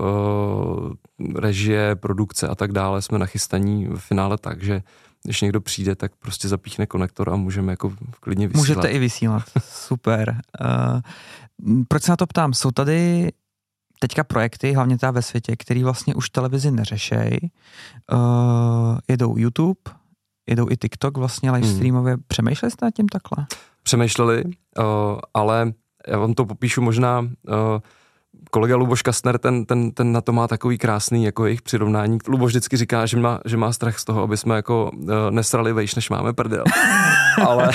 [1.36, 4.82] režie, produkce a tak dále jsme nachystaní v finále tak, že
[5.25, 8.67] když někdo přijde, tak prostě zapíchne konektor a můžeme jako klidně vysílat.
[8.67, 10.41] Můžete i vysílat, super.
[10.61, 11.01] Uh,
[11.88, 12.53] proč se na to ptám?
[12.53, 13.31] Jsou tady
[13.99, 17.39] teďka projekty, hlavně teda ve světě, který vlastně už televizi neřešej.
[18.11, 18.19] Uh,
[19.07, 19.79] jedou YouTube,
[20.49, 22.13] jedou i TikTok vlastně livestreamově.
[22.13, 22.23] Hmm.
[22.27, 23.45] Přemýšleli jste nad tím takhle?
[23.83, 25.73] Přemýšleli, uh, ale
[26.07, 27.27] já vám to popíšu možná uh,
[28.52, 32.17] kolega Luboš Kastner, ten, ten, ten na to má takový krásný jako jejich přirovnání.
[32.28, 35.74] Luboš vždycky říká, že má, že má strach z toho, aby jsme jako uh, nesrali
[35.74, 36.63] vejš, než máme prdel.
[37.48, 37.69] ale,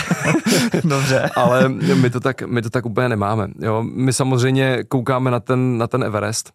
[0.85, 1.31] Dobře.
[1.37, 3.49] ale my to, tak, my to tak úplně nemáme.
[3.59, 3.83] Jo?
[3.83, 6.53] My samozřejmě koukáme na ten, na ten Everest,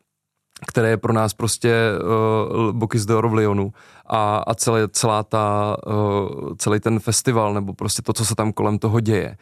[0.68, 1.91] který je pro nás prostě
[2.65, 3.74] uh, Bokis d'Oro v Lyonu
[4.06, 8.54] a, a celé, celá ta, uh, celý ten festival, nebo prostě to, co se tam
[8.54, 9.38] kolem toho děje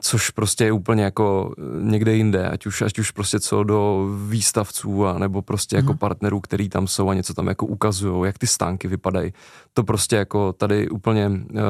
[0.00, 5.06] což prostě je úplně jako někde jinde, ať už, ať už prostě co do výstavců
[5.06, 5.98] a nebo prostě jako mm.
[5.98, 9.32] partnerů, který tam jsou a něco tam jako ukazují, jak ty stánky vypadají.
[9.74, 11.60] To prostě jako tady úplně uh,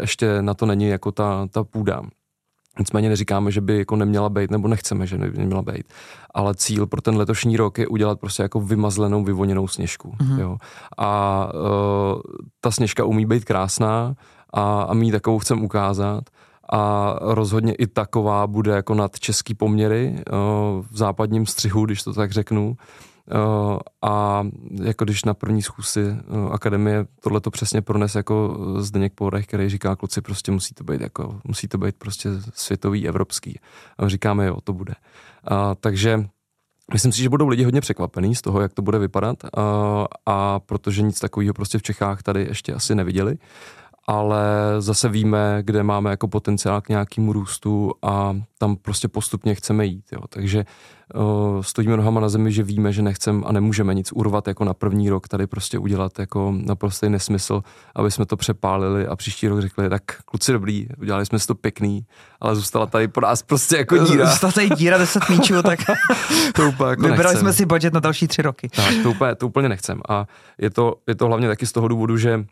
[0.00, 2.02] ještě na to není jako ta, ta půda.
[2.78, 5.92] Nicméně neříkáme, že by jako neměla být, nebo nechceme, že by neměla být.
[6.34, 10.10] Ale cíl pro ten letošní rok je udělat prostě jako vymazlenou, vyvoněnou sněžku.
[10.10, 10.38] Mm-hmm.
[10.38, 10.56] Jo.
[10.98, 12.20] A uh,
[12.60, 14.14] ta sněžka umí být krásná
[14.54, 16.24] a, a my ji takovou chcem ukázat
[16.74, 22.12] a rozhodně i taková bude jako nad český poměry uh, v západním střihu, když to
[22.12, 22.76] tak řeknu.
[23.34, 24.46] Uh, a
[24.82, 29.68] jako když na první schůzi uh, akademie tohle to přesně prones jako Zdeněk Pourech, který
[29.68, 33.58] říká, kluci, prostě musí to být jako, musí to být prostě světový, evropský.
[33.98, 34.94] A říkáme, jo, to bude.
[35.50, 36.24] Uh, takže
[36.92, 40.60] Myslím si, že budou lidi hodně překvapení z toho, jak to bude vypadat a, a
[40.60, 43.36] protože nic takového prostě v Čechách tady ještě asi neviděli
[44.06, 44.44] ale
[44.78, 50.04] zase víme, kde máme jako potenciál k nějakému růstu a tam prostě postupně chceme jít.
[50.12, 50.20] Jo.
[50.28, 50.64] Takže
[51.14, 54.74] uh, stojíme nohama na zemi, že víme, že nechceme a nemůžeme nic urvat jako na
[54.74, 57.62] první rok, tady prostě udělat jako naprostý nesmysl,
[57.94, 61.54] aby jsme to přepálili a příští rok řekli, tak kluci dobrý, udělali jsme si to
[61.54, 62.06] pěkný,
[62.40, 64.26] ale zůstala tady po nás prostě jako díra.
[64.30, 65.78] Zůstala tady díra 10 míčů, tak
[66.54, 67.40] to úplně jako vybrali nechcem.
[67.40, 68.68] jsme si budget na další tři roky.
[68.68, 70.00] Tak, to úplně, to úplně nechcem.
[70.08, 70.26] A
[70.58, 72.44] je to, je to hlavně taky z toho důvodu, že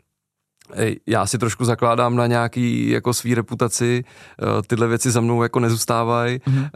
[1.06, 5.60] já si trošku zakládám na nějaký jako svý reputaci, eh, tyhle věci za mnou jako
[5.60, 6.70] nezůstávají, mm-hmm.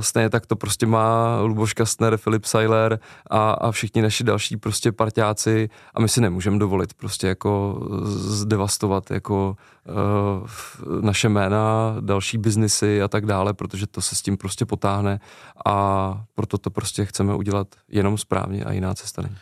[0.00, 2.98] stejně tak to prostě má Luboš Kastner, Filip Seiler
[3.30, 7.80] a, a všichni naši další prostě parťáci a my si nemůžeme dovolit prostě jako
[8.14, 9.56] zdevastovat jako
[9.88, 15.20] uh, naše jména, další biznisy a tak dále, protože to se s tím prostě potáhne
[15.66, 19.36] a proto to prostě chceme udělat jenom správně a jiná cesta není.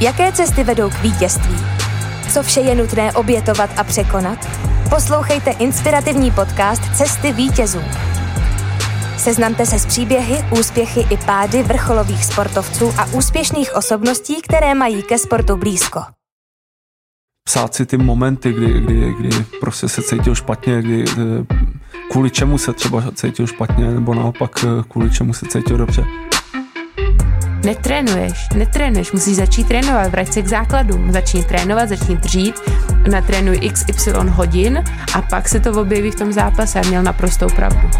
[0.00, 1.56] Jaké cesty vedou k vítězství?
[2.32, 4.38] Co vše je nutné obětovat a překonat?
[4.90, 7.80] Poslouchejte inspirativní podcast Cesty vítězů.
[9.16, 15.18] Seznamte se s příběhy, úspěchy i pády vrcholových sportovců a úspěšných osobností, které mají ke
[15.18, 16.00] sportu blízko.
[17.44, 19.30] Psát si ty momenty, kdy, kdy, kdy
[19.60, 21.46] prostě se cítil špatně, kdy, eh,
[22.10, 26.04] kvůli čemu se třeba cítil špatně, nebo naopak eh, kvůli čemu se cítil dobře.
[27.64, 32.54] Netrénuješ, netrénuješ, musíš začít trénovat, vrať se k základům, začni trénovat, začni dřít,
[33.10, 37.90] natrénuj XY hodin a pak se to objeví v tom zápase a měl naprostou pravdu.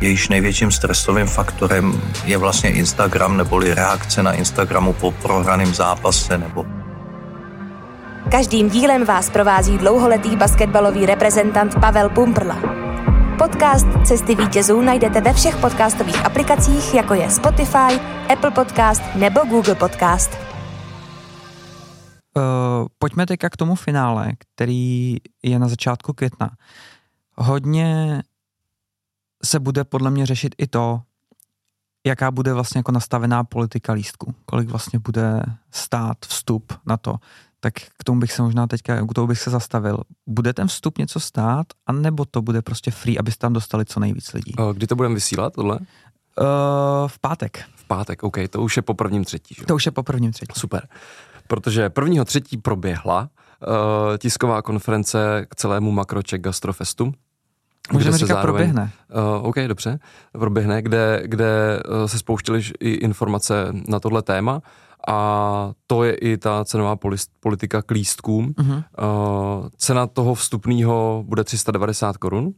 [0.00, 6.66] Jejíž největším stresovým faktorem je vlastně Instagram neboli reakce na Instagramu po prohraném zápase nebo
[8.30, 12.93] Každým dílem vás provází dlouholetý basketbalový reprezentant Pavel Pumprla.
[13.38, 18.00] Podcast Cesty vítězů najdete ve všech podcastových aplikacích, jako je Spotify,
[18.32, 20.30] Apple Podcast nebo Google Podcast.
[22.36, 22.42] Uh,
[22.98, 26.50] pojďme teďka k tomu finále, který je na začátku května.
[27.34, 28.22] Hodně
[29.44, 31.00] se bude podle mě řešit i to,
[32.06, 37.16] jaká bude vlastně jako nastavená politika lístku, kolik vlastně bude stát vstup na to
[37.64, 39.98] tak k tomu bych se možná teďka, k tomu bych se zastavil.
[40.26, 44.32] Bude ten vstup něco stát, anebo to bude prostě free, abyste tam dostali co nejvíc
[44.32, 44.52] lidí?
[44.72, 45.78] Kdy to budeme vysílat, tohle?
[45.78, 45.86] Uh,
[47.06, 47.64] v pátek.
[47.74, 49.54] V pátek, OK, to už je po prvním třetí.
[49.58, 49.64] Že?
[49.64, 50.52] To už je po prvním třetí.
[50.56, 50.88] Super.
[51.48, 53.20] Protože prvního třetí proběhla
[53.66, 57.12] uh, tisková konference k celému Makroček Gastrofestu.
[57.92, 58.92] Můžeme říkat zároveň, proběhne.
[59.40, 59.98] Uh, OK, dobře.
[60.32, 64.62] Proběhne, kde, kde uh, se spouštily i informace na tohle téma
[65.08, 66.96] a to je i ta cenová
[67.40, 68.52] politika k lístkům.
[68.52, 68.84] Uh-huh.
[69.02, 72.52] Uh, cena toho vstupného bude 390 korun.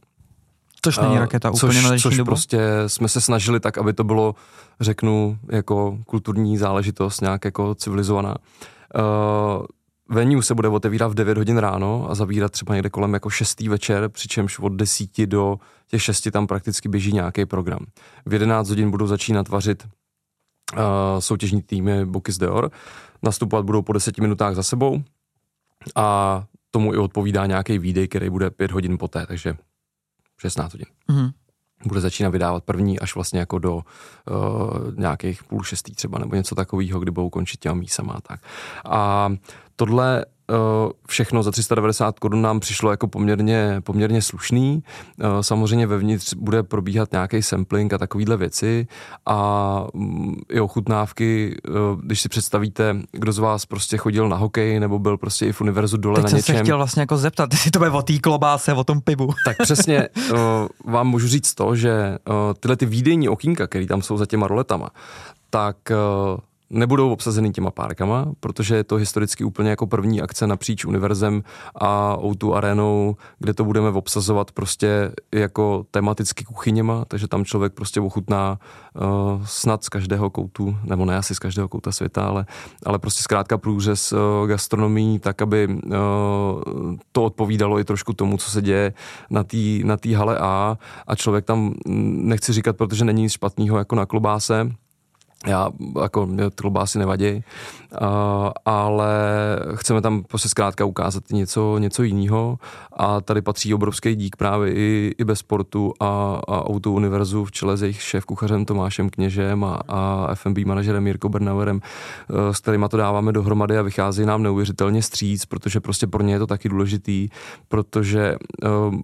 [0.81, 2.25] Což není raketa úplně což, na Což dobu.
[2.25, 4.35] prostě jsme se snažili tak, aby to bylo,
[4.79, 8.35] řeknu, jako kulturní záležitost, nějak jako civilizovaná.
[8.95, 9.65] Uh,
[10.09, 13.61] venue se bude otevírat v 9 hodin ráno a zavírat třeba někde kolem jako 6.
[13.61, 17.85] večer, přičemž od 10 do těch 6 tam prakticky běží nějaký program.
[18.25, 19.83] V 11 hodin budou začínat vařit
[21.19, 22.71] soutěžní týmy Bokis Deor.
[23.23, 25.03] Nastupovat budou po deseti minutách za sebou
[25.95, 29.57] a tomu i odpovídá nějaký výdej, který bude pět hodin poté, takže
[30.37, 30.85] 16 hodin.
[31.09, 31.31] Mm-hmm.
[31.85, 33.81] Bude začínat vydávat první až vlastně jako do uh,
[34.97, 38.41] nějakých půl šestý třeba nebo něco takového, kdy budou končit těma mísama a tak.
[38.85, 39.29] A
[39.75, 40.25] tohle
[41.07, 44.83] všechno za 390 korun nám přišlo jako poměrně, poměrně slušný.
[45.41, 48.87] Samozřejmě vevnitř bude probíhat nějaký sampling a takovýhle věci
[49.25, 51.55] a mm, i ochutnávky,
[52.03, 55.61] když si představíte, kdo z vás prostě chodil na hokej nebo byl prostě i v
[55.61, 56.55] univerzu dole Teď na jsem něčem.
[56.55, 59.29] se chtěl vlastně jako zeptat, jestli to bude o té klobáse, o tom pivu.
[59.45, 60.09] Tak přesně
[60.85, 62.17] vám můžu říct to, že
[62.59, 64.89] tyhle ty výdejní okýnka, které tam jsou za těma roletama,
[65.49, 65.77] tak
[66.69, 71.43] nebudou obsazeny těma párkama, protože je to historicky úplně jako první akce napříč univerzem
[71.75, 78.01] a O2 arenou, kde to budeme obsazovat prostě jako tematicky kuchyněma, takže tam člověk prostě
[78.01, 78.59] ochutná
[78.93, 82.45] uh, snad z každého koutu, nebo ne asi z každého kouta světa, ale,
[82.85, 85.93] ale prostě zkrátka průřez uh, gastronomí, tak aby uh,
[87.11, 88.93] to odpovídalo i trošku tomu, co se děje
[89.29, 90.77] na té na hale A.
[91.07, 94.71] A člověk tam, nechci říkat, protože není nic špatného jako na klobáse,
[95.45, 95.69] já,
[96.01, 97.43] jako mě klobásy nevadí,
[98.01, 98.07] uh,
[98.65, 99.09] ale
[99.75, 102.59] chceme tam prostě zkrátka ukázat něco, něco jiného.
[102.93, 107.51] A tady patří obrovský dík právě i, i bez sportu a, a Auto Univerzu v
[107.51, 111.81] čele s jejich šéf kuchařem Tomášem Kněžem a, a FMB manažerem Jirko Bernauerem,
[112.29, 116.33] uh, s kterými to dáváme dohromady a vychází nám neuvěřitelně stříc, protože prostě pro ně
[116.33, 117.29] je to taky důležitý,
[117.67, 118.95] protože uh,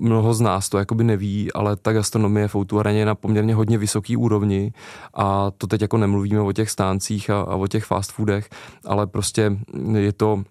[0.00, 3.78] mnoho z nás to jakoby neví, ale ta gastronomie v Outu je na poměrně hodně
[3.78, 4.72] vysoký úrovni
[5.14, 8.48] a to teď jako nemluvíme o těch stáncích a, a o těch fast foodech,
[8.84, 9.58] ale prostě
[9.94, 10.44] je to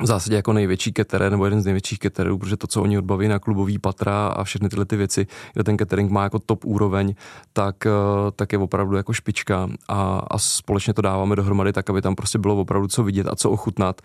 [0.00, 3.28] v zásadě jako největší keterer nebo jeden z největších ketererů, protože to, co oni odbaví
[3.28, 7.14] na klubový patra a všechny tyhle ty věci, kde ten catering má jako top úroveň,
[7.52, 7.90] tak, eh,
[8.36, 12.38] tak je opravdu jako špička a, a společně to dáváme dohromady tak, aby tam prostě
[12.38, 14.00] bylo opravdu co vidět a co ochutnat.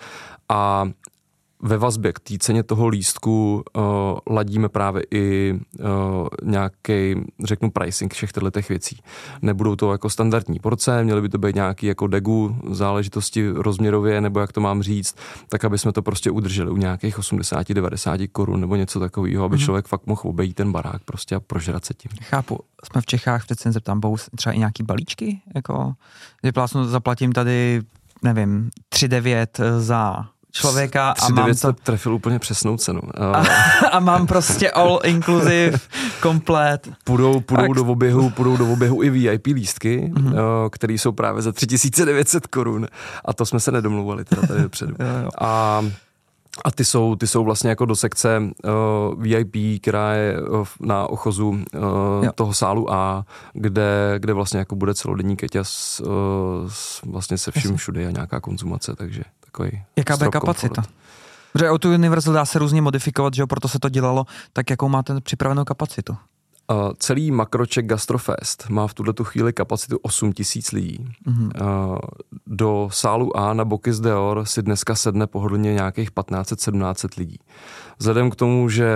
[0.49, 0.89] A
[1.61, 3.83] ve vazbě k té ceně toho lístku uh,
[4.27, 9.01] ladíme právě i uh, nějaký, řeknu, pricing všech těchto těch věcí.
[9.41, 14.39] Nebudou to jako standardní porce, měly by to být nějaký jako degu záležitosti rozměrově, nebo
[14.39, 15.15] jak to mám říct,
[15.49, 19.63] tak aby jsme to prostě udrželi u nějakých 80-90 korun nebo něco takového, aby mm-hmm.
[19.65, 22.11] člověk fakt mohl obejít ten barák prostě a prožrat se tím.
[22.21, 22.59] Chápu.
[22.83, 25.41] Jsme v Čechách, přece se zeptám, budou třeba i nějaký balíčky?
[25.55, 25.93] Jako,
[26.43, 27.81] vyplásnu, zaplatím tady,
[28.23, 31.73] nevím, 3,9 za člověka a mám to...
[31.73, 33.01] trefil úplně přesnou cenu.
[33.17, 33.43] A,
[33.91, 35.79] a mám prostě all inclusive,
[36.21, 36.89] komplet.
[37.03, 40.69] Půjdou, půjdou, do oběhu, půjdou do oběhu i VIP lístky, mm-hmm.
[40.69, 42.87] které jsou právě za 3900 korun
[43.25, 44.95] a to jsme se nedomluvali teda tady dopředu.
[45.41, 45.81] A
[46.65, 51.07] a ty jsou, ty jsou vlastně jako do sekce uh, VIP, která je uh, na
[51.07, 51.59] ochozu uh,
[52.35, 56.09] toho sálu A, kde, kde vlastně jako bude celodenní keťa s, uh,
[56.67, 60.83] s, vlastně se vším všude a nějaká konzumace, takže takový Jaká bude kapacita?
[61.53, 64.69] Protože o tu Universal dá se různě modifikovat, že jo, proto se to dělalo, tak
[64.69, 66.17] jakou máte připravenou kapacitu?
[66.71, 71.07] Uh, celý Makroček Gastrofest má v tuto chvíli kapacitu 8 tisíc lidí.
[71.27, 71.51] Mm-hmm.
[71.61, 71.97] Uh,
[72.47, 77.39] do sálu A na Bokis Deor si dneska sedne pohodlně nějakých 1500-1700 lidí.
[77.99, 78.93] Vzhledem k tomu, že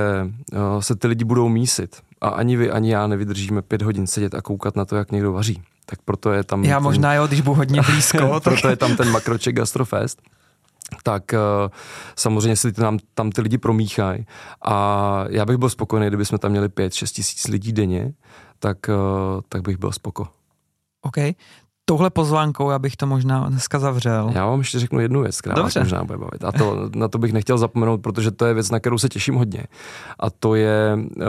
[0.53, 4.35] uh, se ty lidi budou mísit a ani vy, ani já nevydržíme pět hodin sedět
[4.35, 6.63] a koukat na to, jak někdo vaří, tak proto je tam...
[6.63, 8.39] Já ten, možná jo, když budu hodně blízko.
[8.43, 10.21] proto je tam ten Makroček Gastrofest
[11.03, 11.71] tak uh,
[12.15, 14.25] samozřejmě si tam, tam ty lidi promíchají.
[14.65, 18.13] A já bych byl spokojený, kdyby jsme tam měli 5-6 tisíc lidí denně,
[18.59, 20.27] tak, uh, tak bych byl spoko.
[21.01, 21.17] OK.
[21.87, 24.31] Touhle pozvánkou já bych to možná dneska zavřel.
[24.33, 25.79] Já vám ještě řeknu jednu věc, která Dobře.
[25.79, 26.43] vás možná bude bavit.
[26.43, 29.35] A to, na to bych nechtěl zapomenout, protože to je věc, na kterou se těším
[29.35, 29.63] hodně.
[30.19, 31.23] A to je, uh,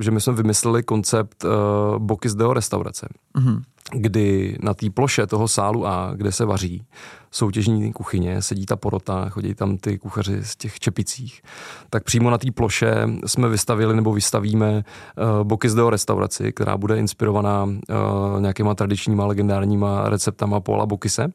[0.00, 1.50] že my jsme vymysleli koncept uh,
[1.98, 3.08] Bokis Deo restaurace.
[3.38, 6.82] Mm-hmm kdy na té ploše toho sálu A, kde se vaří,
[7.30, 11.42] soutěžní kuchyně, sedí ta porota, chodí tam ty kuchaři z těch čepicích,
[11.90, 14.84] tak přímo na té ploše jsme vystavili nebo vystavíme
[15.38, 17.74] uh, Bokis Deo restauraci, která bude inspirovaná uh,
[18.40, 21.32] nějakýma tradičníma legendárníma receptama Paula Bokise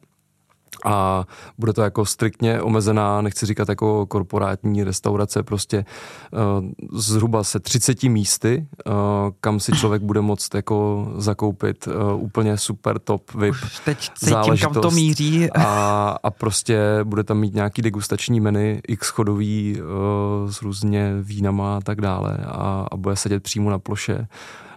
[0.84, 1.24] a
[1.58, 5.84] bude to jako striktně omezená, nechci říkat jako korporátní restaurace, prostě
[6.30, 8.94] uh, zhruba se 30 místy, uh,
[9.40, 14.58] kam si člověk bude moct jako zakoupit uh, úplně super top VIP Už teď cítím,
[14.60, 15.50] kam to míří.
[15.52, 21.76] A, a prostě bude tam mít nějaký degustační menu, x chodový uh, s různě vínama
[21.76, 24.28] a tak dále a, a bude sedět přímo na ploše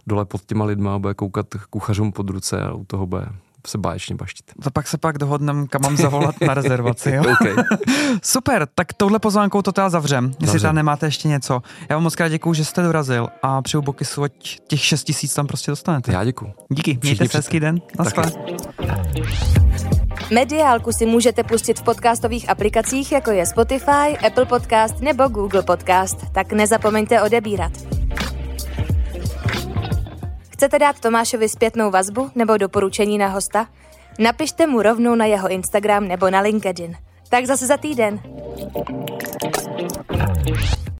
[0.07, 3.25] dole pod těma lidma, bude koukat kuchařům pod ruce a u toho bude
[3.67, 4.51] se báječně baštit.
[4.63, 7.11] To pak se pak dohodneme, kam mám zavolat na rezervaci.
[7.11, 7.23] Jo?
[7.33, 7.55] okay.
[8.23, 11.61] Super, tak touhle pozvánkou to teda zavřem, jestli tam nemáte ještě něco.
[11.89, 15.33] Já vám moc krát děkuju, že jste dorazil a přeju Bokisu, ať těch 6 tisíc
[15.33, 16.11] tam prostě dostanete.
[16.13, 16.51] Já děkuju.
[16.69, 17.81] Díky, mějte se hezký den.
[17.99, 18.23] Naschle.
[20.33, 26.31] Mediálku si můžete pustit v podcastových aplikacích, jako je Spotify, Apple Podcast nebo Google Podcast,
[26.31, 27.71] tak nezapomeňte odebírat.
[30.59, 33.67] Chcete dát Tomášovi zpětnou vazbu nebo doporučení na hosta?
[34.19, 36.95] Napište mu rovnou na jeho Instagram nebo na LinkedIn.
[37.29, 38.19] Tak zase za týden.